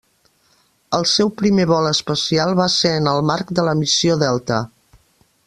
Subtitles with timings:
[0.97, 4.61] El seu primer vol espacial va ser en el marc de la Missió Delta.